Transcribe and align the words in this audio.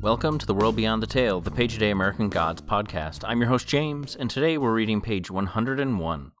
Welcome 0.00 0.38
to 0.38 0.46
The 0.46 0.54
World 0.54 0.76
Beyond 0.76 1.02
the 1.02 1.08
Tale, 1.08 1.40
the 1.40 1.50
Page 1.50 1.74
a 1.74 1.78
Day 1.80 1.90
American 1.90 2.28
Gods 2.28 2.62
podcast. 2.62 3.24
I'm 3.26 3.40
your 3.40 3.48
host, 3.48 3.66
James, 3.66 4.14
and 4.14 4.30
today 4.30 4.56
we're 4.56 4.72
reading 4.72 5.00
page 5.00 5.28
101. 5.28 6.32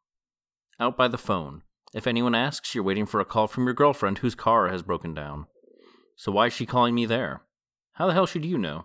Out 0.78 0.96
by 0.96 1.08
the 1.08 1.18
phone. 1.18 1.62
If 1.92 2.06
anyone 2.06 2.36
asks, 2.36 2.72
you're 2.72 2.84
waiting 2.84 3.04
for 3.04 3.18
a 3.18 3.24
call 3.24 3.48
from 3.48 3.64
your 3.64 3.74
girlfriend 3.74 4.18
whose 4.18 4.36
car 4.36 4.68
has 4.68 4.84
broken 4.84 5.12
down. 5.12 5.46
So 6.14 6.30
why 6.30 6.46
is 6.46 6.52
she 6.52 6.66
calling 6.66 6.94
me 6.94 7.04
there? 7.04 7.42
How 7.94 8.06
the 8.06 8.12
hell 8.12 8.26
should 8.26 8.44
you 8.44 8.58
know? 8.58 8.84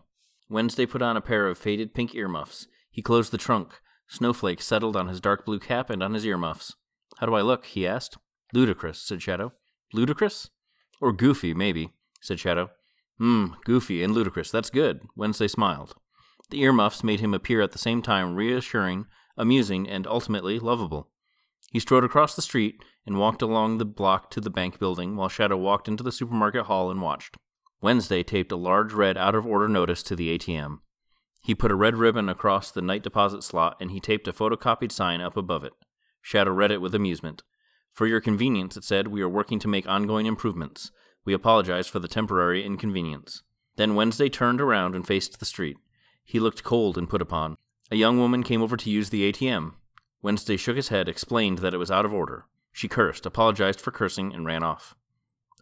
Wednesday 0.50 0.88
put 0.88 1.04
on 1.04 1.16
a 1.16 1.22
pair 1.22 1.48
of 1.48 1.60
faded 1.60 1.94
pink 1.94 2.16
earmuffs. 2.16 2.66
He 2.90 3.04
closed 3.04 3.32
the 3.32 3.38
trunk. 3.38 3.80
Snowflakes 4.08 4.66
settled 4.66 4.96
on 4.96 5.08
his 5.08 5.22
dark 5.22 5.46
blue 5.46 5.60
cap 5.60 5.92
and 5.92 6.02
on 6.02 6.16
his 6.16 6.26
earmuffs. 6.26 6.74
How 7.20 7.28
do 7.28 7.36
I 7.36 7.42
look? 7.42 7.68
he 7.68 7.86
asked. 7.86 8.18
Ludicrous, 8.54 9.00
said 9.00 9.22
Shadow. 9.22 9.54
Ludicrous? 9.94 10.50
Or 11.00 11.14
goofy, 11.14 11.54
maybe, 11.54 11.94
said 12.22 12.40
Shadow. 12.40 12.72
Hmm, 13.24 13.54
goofy 13.64 14.04
and 14.04 14.14
ludicrous. 14.14 14.52
That's 14.52 14.70
good. 14.70 15.00
Wednesday 15.16 15.48
smiled. 15.48 15.96
The 16.50 16.60
earmuffs 16.60 17.06
made 17.06 17.22
him 17.22 17.34
appear 17.34 17.62
at 17.62 17.72
the 17.72 17.78
same 17.78 18.02
time 18.02 18.36
reassuring, 18.36 19.06
amusing, 19.38 19.88
and 19.88 20.06
ultimately 20.06 20.60
lovable. 20.60 21.10
He 21.72 21.80
strode 21.80 22.04
across 22.04 22.36
the 22.36 22.42
street 22.42 22.84
and 23.06 23.18
walked 23.18 23.42
along 23.42 23.78
the 23.78 23.86
block 23.86 24.30
to 24.32 24.42
the 24.42 24.50
bank 24.50 24.78
building 24.78 25.16
while 25.16 25.30
Shadow 25.30 25.56
walked 25.56 25.88
into 25.88 26.04
the 26.04 26.12
supermarket 26.12 26.66
hall 26.66 26.92
and 26.92 27.02
watched. 27.02 27.38
Wednesday 27.82 28.24
taped 28.24 28.52
a 28.52 28.58
large 28.58 28.92
red 28.92 29.18
out 29.18 29.36
of 29.36 29.48
order 29.48 29.70
notice 29.70 30.04
to 30.04 30.18
the 30.18 30.38
ATM. 30.38 30.80
He 31.42 31.56
put 31.56 31.72
a 31.72 31.76
red 31.76 31.96
ribbon 31.96 32.28
across 32.28 32.72
the 32.72 32.82
night 32.82 33.04
deposit 33.04 33.46
slot 33.46 33.78
and 33.80 33.92
he 33.92 34.02
taped 34.02 34.28
a 34.28 34.34
photocopied 34.34 34.92
sign 34.92 35.22
up 35.22 35.38
above 35.38 35.64
it. 35.64 35.72
Shadow 36.22 36.52
read 36.52 36.72
it 36.72 36.82
with 36.82 36.94
amusement. 36.94 37.42
For 37.94 38.06
your 38.06 38.20
convenience, 38.20 38.76
it 38.76 38.84
said, 38.84 39.08
we 39.08 39.22
are 39.22 39.30
working 39.30 39.60
to 39.60 39.70
make 39.70 39.88
ongoing 39.88 40.26
improvements. 40.26 40.92
We 41.26 41.34
apologize 41.34 41.88
for 41.88 42.00
the 42.00 42.08
temporary 42.08 42.64
inconvenience. 42.64 43.44
Then 43.76 43.96
Wednesday 43.96 44.30
turned 44.30 44.62
around 44.62 44.96
and 44.96 45.08
faced 45.08 45.40
the 45.40 45.46
street. 45.46 45.78
He 46.24 46.40
looked 46.40 46.64
cold 46.64 46.98
and 46.98 47.10
put 47.10 47.22
upon. 47.22 47.58
A 47.92 47.96
young 47.96 48.18
woman 48.18 48.44
came 48.44 48.62
over 48.62 48.78
to 48.78 48.90
use 48.90 49.10
the 49.10 49.32
ATM. 49.32 49.74
Wednesday 50.22 50.58
shook 50.58 50.76
his 50.76 50.88
head, 50.90 51.08
explained 51.08 51.60
that 51.60 51.74
it 51.74 51.78
was 51.78 51.92
out 51.92 52.06
of 52.06 52.14
order. 52.14 52.46
She 52.72 52.88
cursed, 52.88 53.26
apologized 53.26 53.80
for 53.80 53.92
cursing, 53.92 54.34
and 54.34 54.46
ran 54.46 54.64
off. 54.64 54.96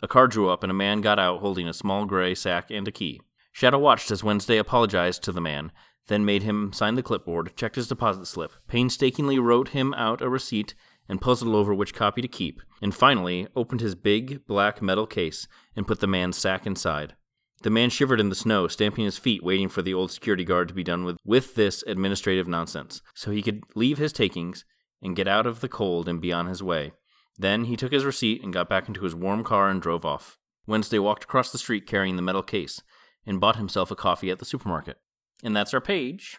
A 0.01 0.07
car 0.07 0.27
drew 0.27 0.49
up, 0.49 0.63
and 0.63 0.71
a 0.71 0.75
man 0.75 1.01
got 1.01 1.19
out 1.19 1.41
holding 1.41 1.67
a 1.67 1.73
small 1.73 2.05
gray 2.05 2.33
sack 2.33 2.71
and 2.71 2.87
a 2.87 2.91
key. 2.91 3.21
Shadow 3.51 3.79
watched 3.79 4.11
as 4.11 4.23
Wednesday 4.23 4.57
apologized 4.57 5.23
to 5.23 5.31
the 5.31 5.41
man, 5.41 5.71
then 6.07 6.25
made 6.25 6.43
him 6.43 6.73
sign 6.73 6.95
the 6.95 7.03
clipboard, 7.03 7.55
checked 7.55 7.75
his 7.75 7.87
deposit 7.87 8.25
slip, 8.25 8.51
painstakingly 8.67 9.37
wrote 9.39 9.69
him 9.69 9.93
out 9.93 10.21
a 10.21 10.29
receipt, 10.29 10.73
and 11.11 11.19
puzzled 11.19 11.53
over 11.53 11.75
which 11.75 11.93
copy 11.93 12.21
to 12.21 12.27
keep, 12.27 12.61
and 12.81 12.95
finally 12.95 13.45
opened 13.53 13.81
his 13.81 13.95
big, 13.95 14.47
black 14.47 14.81
metal 14.81 15.05
case 15.05 15.45
and 15.75 15.85
put 15.85 15.99
the 15.99 16.07
man's 16.07 16.37
sack 16.37 16.65
inside. 16.65 17.15
The 17.63 17.69
man 17.69 17.89
shivered 17.89 18.21
in 18.21 18.29
the 18.29 18.35
snow, 18.35 18.69
stamping 18.69 19.03
his 19.03 19.17
feet, 19.17 19.43
waiting 19.43 19.67
for 19.67 19.81
the 19.81 19.93
old 19.93 20.11
security 20.11 20.45
guard 20.45 20.69
to 20.69 20.73
be 20.73 20.85
done 20.85 21.03
with, 21.03 21.17
with 21.25 21.55
this 21.55 21.83
administrative 21.85 22.47
nonsense, 22.47 23.01
so 23.13 23.29
he 23.29 23.41
could 23.41 23.61
leave 23.75 23.97
his 23.97 24.13
takings 24.13 24.63
and 25.01 25.13
get 25.13 25.27
out 25.27 25.45
of 25.45 25.59
the 25.59 25.67
cold 25.67 26.07
and 26.07 26.21
be 26.21 26.31
on 26.31 26.47
his 26.47 26.63
way. 26.63 26.93
Then 27.37 27.65
he 27.65 27.75
took 27.75 27.91
his 27.91 28.05
receipt 28.05 28.41
and 28.41 28.53
got 28.53 28.69
back 28.69 28.87
into 28.87 29.03
his 29.03 29.13
warm 29.13 29.43
car 29.43 29.69
and 29.69 29.81
drove 29.81 30.05
off. 30.05 30.37
Wednesday 30.65 30.97
walked 30.97 31.25
across 31.25 31.51
the 31.51 31.57
street 31.57 31.85
carrying 31.85 32.15
the 32.15 32.21
metal 32.21 32.41
case 32.41 32.81
and 33.25 33.41
bought 33.41 33.57
himself 33.57 33.91
a 33.91 33.97
coffee 33.97 34.31
at 34.31 34.39
the 34.39 34.45
supermarket. 34.45 34.95
And 35.43 35.53
that's 35.53 35.73
our 35.73 35.81
page. 35.81 36.37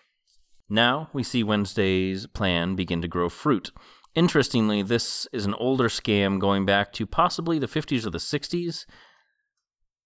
Now 0.70 1.10
we 1.12 1.22
see 1.22 1.42
Wednesday's 1.42 2.26
plan 2.26 2.74
begin 2.74 3.02
to 3.02 3.08
grow 3.08 3.28
fruit. 3.28 3.70
Interestingly, 4.14 4.82
this 4.82 5.26
is 5.32 5.46
an 5.46 5.54
older 5.54 5.88
scam 5.88 6.38
going 6.38 6.66
back 6.66 6.92
to 6.94 7.06
possibly 7.06 7.58
the 7.58 7.66
50s 7.66 8.06
or 8.06 8.10
the 8.10 8.18
60s. 8.18 8.84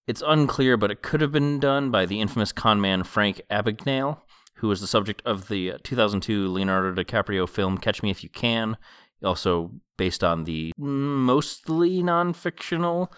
It's 0.07 0.23
unclear, 0.25 0.77
but 0.77 0.91
it 0.91 1.01
could 1.01 1.19
have 1.19 1.33
been 1.33 1.59
done 1.59 1.91
by 1.91 2.05
the 2.05 2.21
infamous 2.21 2.53
conman 2.53 3.03
Frank 3.03 3.41
Abagnale, 3.51 4.21
who 4.55 4.69
was 4.69 4.79
the 4.79 4.87
subject 4.87 5.21
of 5.25 5.49
the 5.49 5.73
2002 5.83 6.47
Leonardo 6.47 7.03
DiCaprio 7.03 7.49
film 7.49 7.77
Catch 7.77 8.01
Me 8.01 8.09
If 8.09 8.23
You 8.23 8.29
Can, 8.29 8.77
also 9.21 9.71
based 9.97 10.23
on 10.23 10.45
the 10.45 10.71
mostly 10.77 12.01
non 12.01 12.31
fictional 12.31 13.11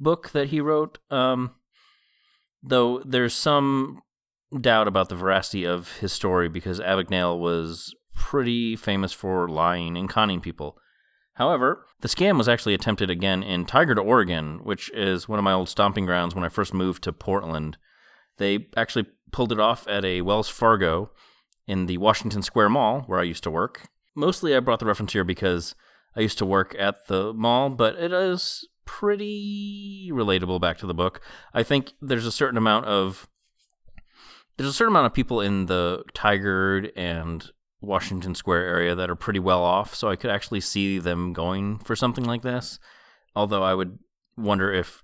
book 0.00 0.30
that 0.30 0.48
he 0.48 0.60
wrote. 0.60 0.98
Um, 1.10 1.52
though 2.62 3.00
there's 3.04 3.34
some 3.34 4.02
doubt 4.58 4.88
about 4.88 5.08
the 5.08 5.14
veracity 5.14 5.64
of 5.64 5.98
his 5.98 6.12
story 6.12 6.48
because 6.48 6.80
Abagnale 6.80 7.38
was 7.38 7.94
pretty 8.20 8.76
famous 8.76 9.14
for 9.14 9.48
lying 9.48 9.96
and 9.96 10.08
conning 10.08 10.42
people. 10.42 10.76
However, 11.34 11.86
the 12.02 12.08
scam 12.08 12.36
was 12.36 12.50
actually 12.50 12.74
attempted 12.74 13.08
again 13.08 13.42
in 13.42 13.64
Tigard, 13.64 13.96
Oregon, 13.96 14.60
which 14.62 14.90
is 14.92 15.26
one 15.26 15.38
of 15.38 15.42
my 15.42 15.54
old 15.54 15.70
stomping 15.70 16.04
grounds 16.04 16.34
when 16.34 16.44
I 16.44 16.50
first 16.50 16.74
moved 16.74 17.02
to 17.04 17.14
Portland. 17.14 17.78
They 18.36 18.68
actually 18.76 19.06
pulled 19.32 19.52
it 19.52 19.58
off 19.58 19.88
at 19.88 20.04
a 20.04 20.20
Wells 20.20 20.50
Fargo 20.50 21.10
in 21.66 21.86
the 21.86 21.96
Washington 21.96 22.42
Square 22.42 22.68
Mall 22.68 23.00
where 23.06 23.18
I 23.18 23.24
used 23.24 23.42
to 23.44 23.50
work. 23.50 23.88
Mostly 24.14 24.54
I 24.54 24.60
brought 24.60 24.80
the 24.80 24.86
reference 24.86 25.14
here 25.14 25.24
because 25.24 25.74
I 26.14 26.20
used 26.20 26.36
to 26.38 26.46
work 26.46 26.76
at 26.78 27.06
the 27.06 27.32
mall, 27.32 27.70
but 27.70 27.96
it 27.96 28.12
is 28.12 28.68
pretty 28.84 30.10
relatable 30.12 30.60
back 30.60 30.76
to 30.78 30.86
the 30.86 30.92
book. 30.92 31.22
I 31.54 31.62
think 31.62 31.94
there's 32.02 32.26
a 32.26 32.32
certain 32.32 32.58
amount 32.58 32.84
of 32.84 33.28
there's 34.58 34.68
a 34.68 34.74
certain 34.74 34.92
amount 34.92 35.06
of 35.06 35.14
people 35.14 35.40
in 35.40 35.66
the 35.66 36.04
Tigard 36.12 36.92
and 36.94 37.50
Washington 37.80 38.34
Square 38.34 38.66
area 38.66 38.94
that 38.94 39.10
are 39.10 39.16
pretty 39.16 39.38
well 39.38 39.62
off, 39.62 39.94
so 39.94 40.08
I 40.08 40.16
could 40.16 40.30
actually 40.30 40.60
see 40.60 40.98
them 40.98 41.32
going 41.32 41.78
for 41.78 41.96
something 41.96 42.24
like 42.24 42.42
this. 42.42 42.78
Although 43.34 43.62
I 43.62 43.74
would 43.74 43.98
wonder 44.36 44.72
if 44.72 45.02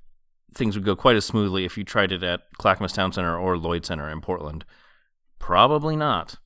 things 0.54 0.76
would 0.76 0.84
go 0.84 0.96
quite 0.96 1.16
as 1.16 1.24
smoothly 1.24 1.64
if 1.64 1.76
you 1.76 1.84
tried 1.84 2.12
it 2.12 2.22
at 2.22 2.42
Clackamas 2.58 2.92
Town 2.92 3.12
Center 3.12 3.38
or 3.38 3.56
Lloyd 3.56 3.84
Center 3.84 4.10
in 4.10 4.20
Portland. 4.20 4.64
Probably 5.38 5.96
not. 5.96 6.36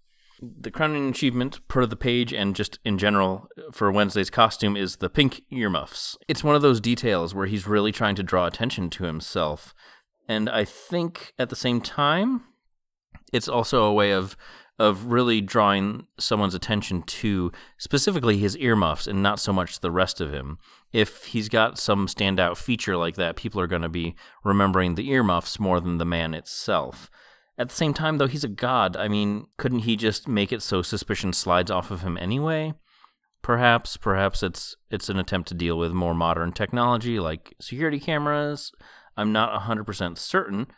The 0.42 0.70
crowning 0.70 1.08
achievement, 1.10 1.66
per 1.68 1.84
the 1.84 1.96
page 1.96 2.32
and 2.32 2.56
just 2.56 2.78
in 2.84 2.97
general 2.97 3.48
uh, 3.58 3.72
for 3.72 3.92
Wednesday's 3.92 4.30
costume, 4.30 4.76
is 4.76 4.97
the 4.97 5.10
pink 5.10 5.42
earmuffs. 5.50 6.16
It's 6.28 6.42
one 6.42 6.56
of 6.56 6.62
those 6.62 6.80
details 6.80 7.34
where 7.34 7.47
he's 7.47 7.66
really 7.66 7.92
trying 7.92 8.14
to 8.16 8.22
draw 8.22 8.47
attention 8.47 8.88
to 8.91 9.04
himself. 9.04 9.74
And 10.26 10.48
I 10.48 10.64
think 10.64 11.34
at 11.38 11.50
the 11.50 11.56
same 11.56 11.80
time, 11.80 12.44
it's 13.32 13.48
also 13.48 13.84
a 13.84 13.92
way 13.92 14.12
of 14.12 14.36
of 14.80 15.12
really 15.12 15.42
drawing 15.42 16.06
someone's 16.18 16.54
attention 16.54 17.02
to 17.02 17.52
specifically 17.76 18.38
his 18.38 18.56
earmuffs 18.56 19.06
and 19.06 19.22
not 19.22 19.38
so 19.38 19.52
much 19.52 19.80
the 19.80 19.91
rest 19.91 20.22
of 20.22 20.32
him. 20.32 20.56
If 20.91 21.26
he's 21.26 21.50
got 21.50 21.78
some 21.78 22.06
standout 22.06 22.56
feature 22.56 22.96
like 22.96 23.16
that, 23.16 23.36
people 23.36 23.60
are 23.60 23.66
going 23.66 23.82
to 23.82 23.91
be 23.91 24.14
remembering 24.42 24.94
the 24.94 25.10
earmuffs 25.10 25.60
more 25.60 25.80
than 25.80 25.98
the 25.98 26.06
man 26.06 26.32
itself. 26.32 27.10
At 27.58 27.68
the 27.68 27.74
same 27.74 27.92
time, 27.92 28.16
though, 28.16 28.26
he's 28.26 28.42
a 28.42 28.48
god. 28.48 28.96
I 28.96 29.06
mean, 29.06 29.48
couldn't 29.58 29.80
he 29.80 29.96
just 29.96 30.26
make 30.26 30.50
it 30.50 30.62
so 30.62 30.80
suspicion 30.80 31.34
slides 31.34 31.70
off 31.70 31.91
of 31.91 32.00
him 32.00 32.16
anyway? 32.16 32.72
Perhaps, 33.42 33.98
perhaps 33.98 34.42
it's 34.42 34.76
it's 34.91 35.10
an 35.10 35.18
attempt 35.18 35.48
to 35.48 35.54
deal 35.54 35.76
with 35.76 35.92
more 35.92 36.14
modern 36.14 36.52
technology 36.52 37.20
like 37.20 37.54
security 37.60 38.00
cameras. 38.00 38.72
I'm 39.14 39.30
not 39.30 39.60
100% 39.60 40.16
certain, 40.16 40.68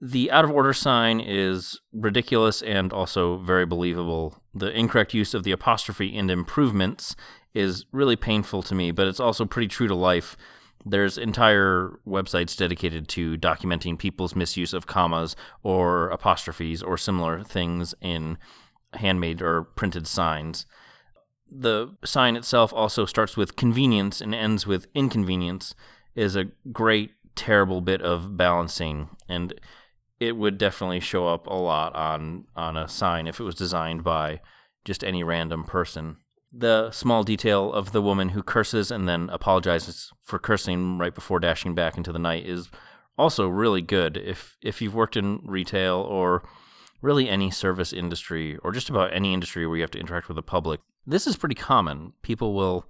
the 0.00 0.30
out 0.30 0.44
of 0.44 0.50
order 0.50 0.72
sign 0.72 1.20
is 1.20 1.78
ridiculous 1.92 2.62
and 2.62 2.92
also 2.92 3.36
very 3.38 3.66
believable. 3.66 4.42
The 4.54 4.70
incorrect 4.70 5.12
use 5.12 5.34
of 5.34 5.44
the 5.44 5.52
apostrophe 5.52 6.14
in 6.14 6.30
improvements 6.30 7.14
is 7.52 7.84
really 7.92 8.16
painful 8.16 8.62
to 8.62 8.74
me, 8.74 8.92
but 8.92 9.06
it's 9.06 9.20
also 9.20 9.44
pretty 9.44 9.68
true 9.68 9.88
to 9.88 9.94
life. 9.94 10.36
There's 10.86 11.18
entire 11.18 11.98
websites 12.06 12.56
dedicated 12.56 13.08
to 13.08 13.36
documenting 13.36 13.98
people's 13.98 14.34
misuse 14.34 14.72
of 14.72 14.86
commas 14.86 15.36
or 15.62 16.08
apostrophes 16.08 16.82
or 16.82 16.96
similar 16.96 17.42
things 17.42 17.94
in 18.00 18.38
handmade 18.94 19.42
or 19.42 19.64
printed 19.64 20.06
signs. 20.06 20.64
The 21.50 21.94
sign 22.04 22.36
itself 22.36 22.72
also 22.72 23.04
starts 23.04 23.36
with 23.36 23.56
convenience 23.56 24.22
and 24.22 24.34
ends 24.34 24.66
with 24.66 24.86
inconvenience 24.94 25.74
is 26.14 26.36
a 26.36 26.46
great 26.72 27.10
terrible 27.34 27.80
bit 27.80 28.00
of 28.00 28.36
balancing 28.36 29.10
and 29.28 29.52
it 30.20 30.36
would 30.36 30.58
definitely 30.58 31.00
show 31.00 31.26
up 31.26 31.46
a 31.46 31.54
lot 31.54 31.96
on 31.96 32.44
on 32.54 32.76
a 32.76 32.86
sign 32.86 33.26
if 33.26 33.40
it 33.40 33.44
was 33.44 33.54
designed 33.54 34.04
by 34.04 34.40
just 34.84 35.02
any 35.02 35.24
random 35.24 35.64
person. 35.64 36.18
The 36.52 36.90
small 36.90 37.22
detail 37.24 37.72
of 37.72 37.92
the 37.92 38.02
woman 38.02 38.30
who 38.30 38.42
curses 38.42 38.90
and 38.90 39.08
then 39.08 39.30
apologizes 39.30 40.12
for 40.22 40.38
cursing 40.38 40.98
right 40.98 41.14
before 41.14 41.40
dashing 41.40 41.74
back 41.74 41.96
into 41.96 42.12
the 42.12 42.18
night 42.18 42.46
is 42.46 42.68
also 43.16 43.48
really 43.48 43.82
good. 43.82 44.16
If 44.16 44.56
if 44.62 44.82
you've 44.82 44.94
worked 44.94 45.16
in 45.16 45.40
retail 45.44 45.96
or 45.96 46.42
really 47.00 47.28
any 47.28 47.50
service 47.50 47.92
industry 47.92 48.58
or 48.58 48.72
just 48.72 48.90
about 48.90 49.14
any 49.14 49.32
industry 49.32 49.66
where 49.66 49.76
you 49.76 49.82
have 49.82 49.90
to 49.92 50.00
interact 50.00 50.28
with 50.28 50.36
the 50.36 50.42
public, 50.42 50.80
this 51.06 51.26
is 51.26 51.36
pretty 51.36 51.54
common. 51.54 52.12
People 52.22 52.54
will 52.54 52.84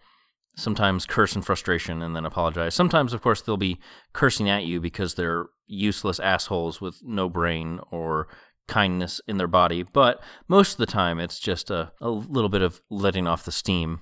sometimes 0.56 1.06
curse 1.06 1.34
in 1.34 1.42
frustration 1.42 2.02
and 2.02 2.14
then 2.14 2.26
apologize. 2.26 2.74
Sometimes, 2.74 3.12
of 3.12 3.22
course, 3.22 3.40
they'll 3.40 3.56
be 3.56 3.78
cursing 4.12 4.48
at 4.48 4.64
you 4.64 4.80
because 4.80 5.14
they're 5.14 5.46
useless 5.66 6.18
assholes 6.20 6.80
with 6.80 7.00
no 7.02 7.28
brain 7.28 7.80
or 7.90 8.28
kindness 8.68 9.20
in 9.26 9.36
their 9.36 9.46
body. 9.46 9.82
But 9.82 10.22
most 10.48 10.72
of 10.72 10.78
the 10.78 10.86
time, 10.86 11.18
it's 11.18 11.38
just 11.38 11.70
a, 11.70 11.92
a 12.00 12.10
little 12.10 12.48
bit 12.48 12.62
of 12.62 12.80
letting 12.90 13.26
off 13.26 13.44
the 13.44 13.52
steam. 13.52 14.00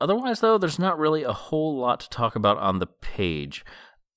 Otherwise, 0.00 0.40
though, 0.40 0.58
there's 0.58 0.78
not 0.78 0.98
really 0.98 1.22
a 1.22 1.32
whole 1.32 1.78
lot 1.78 2.00
to 2.00 2.08
talk 2.10 2.34
about 2.34 2.58
on 2.58 2.78
the 2.78 2.86
page. 2.86 3.64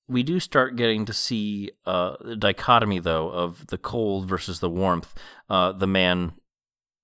we 0.08 0.22
do 0.22 0.38
start 0.38 0.76
getting 0.76 1.04
to 1.04 1.12
see 1.12 1.70
uh, 1.86 2.14
a 2.24 2.36
dichotomy, 2.36 2.98
though, 2.98 3.28
of 3.28 3.66
the 3.68 3.78
cold 3.78 4.28
versus 4.28 4.60
the 4.60 4.70
warmth. 4.70 5.14
Uh, 5.48 5.72
the 5.72 5.86
man 5.86 6.32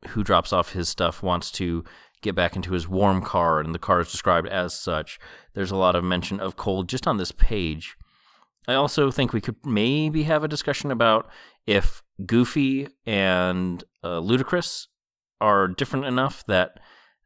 who 0.09 0.25
drops 0.25 0.53
off 0.53 0.73
his 0.73 0.89
stuff 0.89 1.23
wants 1.23 1.51
to 1.53 1.85
get 2.23 2.35
back 2.35 2.57
into 2.57 2.73
his 2.73 2.89
warm 2.89 3.21
car, 3.23 3.61
and 3.61 3.75
the 3.75 3.79
car 3.79 4.01
is 4.01 4.11
described 4.11 4.49
as 4.49 4.73
such. 4.73 5.19
There's 5.55 5.71
a 5.71 5.77
lot 5.77 5.95
of 5.95 6.05
mention 6.05 6.41
of 6.41 6.57
cold 6.57 6.89
just 6.89 7.07
on 7.07 7.19
this 7.19 7.33
page. 7.33 7.97
I 8.67 8.75
also 8.75 9.11
think 9.11 9.33
we 9.33 9.41
could 9.41 9.57
maybe 9.65 10.23
have 10.23 10.45
a 10.45 10.49
discussion 10.49 10.91
about 10.91 11.29
if 11.67 12.03
Goofy 12.25 12.89
and 13.05 13.83
uh, 14.05 14.21
Ludicrous 14.21 14.89
are 15.41 15.67
different 15.69 16.07
enough 16.07 16.45
that 16.47 16.79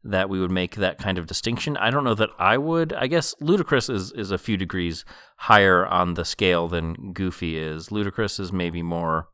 that 0.03 0.29
we 0.29 0.39
would 0.39 0.51
make 0.51 0.75
that 0.75 0.97
kind 0.97 1.17
of 1.17 1.27
distinction. 1.27 1.75
I 1.75 1.89
don't 1.89 2.03
know 2.03 2.13
that 2.13 2.29
I 2.39 2.57
would. 2.57 2.93
I 2.93 3.07
guess 3.07 3.35
Ludicrous 3.39 3.89
is 3.89 4.11
is 4.13 4.31
a 4.31 4.37
few 4.37 4.57
degrees 4.57 5.05
higher 5.37 5.85
on 5.85 6.13
the 6.13 6.25
scale 6.25 6.67
than 6.67 7.13
Goofy 7.13 7.57
is. 7.57 7.91
Ludicrous 7.91 8.39
is 8.39 8.51
maybe 8.51 8.81
more. 8.81 9.27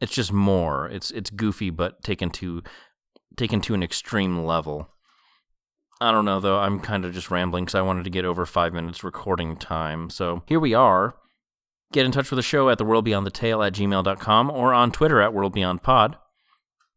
It's 0.00 0.14
just 0.14 0.32
more. 0.32 0.88
It's 0.88 1.10
it's 1.10 1.30
Goofy, 1.30 1.70
but 1.70 2.04
taken 2.04 2.30
to 2.30 2.62
taken 3.38 3.60
to 3.62 3.74
an 3.74 3.82
extreme 3.82 4.44
level. 4.44 4.88
I 6.00 6.12
don't 6.12 6.24
know 6.24 6.40
though. 6.40 6.58
I'm 6.58 6.80
kind 6.80 7.04
of 7.04 7.12
just 7.12 7.30
rambling 7.30 7.64
because 7.64 7.74
I 7.74 7.82
wanted 7.82 8.04
to 8.04 8.10
get 8.10 8.24
over 8.24 8.46
five 8.46 8.72
minutes 8.72 9.02
recording 9.02 9.56
time. 9.56 10.10
So 10.10 10.42
here 10.46 10.60
we 10.60 10.74
are. 10.74 11.14
Get 11.92 12.04
in 12.04 12.12
touch 12.12 12.30
with 12.30 12.36
the 12.36 12.42
show 12.42 12.68
at 12.68 12.78
the 12.78 12.84
world 12.84 13.04
beyond 13.04 13.26
the 13.26 13.30
tale 13.30 13.62
at 13.62 13.72
gmail.com 13.72 14.50
or 14.50 14.74
on 14.74 14.92
Twitter 14.92 15.22
at 15.22 15.32
world 15.32 15.54
beyond 15.54 15.82
pod. 15.82 16.16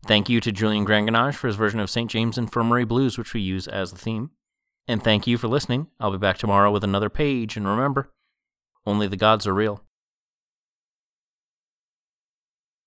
Thank 0.06 0.30
you 0.30 0.42
to 0.42 0.52
Julian 0.52 0.84
Granganage 0.84 1.36
for 1.36 1.48
his 1.48 1.56
version 1.56 1.80
of 1.80 1.90
St. 1.90 2.10
James 2.10 2.38
Infirmary 2.38 2.86
Blues, 2.86 3.18
which 3.18 3.34
we 3.34 3.42
use 3.42 3.68
as 3.68 3.92
the 3.92 3.98
theme. 3.98 4.32
And 4.88 5.02
thank 5.02 5.28
you 5.28 5.38
for 5.38 5.48
listening. 5.48 5.88
I'll 6.00 6.12
be 6.12 6.18
back 6.18 6.40
tomorrow 6.40 6.72
with 6.72 6.84
another 6.84 7.10
page, 7.10 7.56
and 7.56 7.68
remember, 7.68 8.12
only 8.86 9.08
the 9.08 9.16
gods 9.16 9.46
are 9.46 9.54
real. 9.54 9.84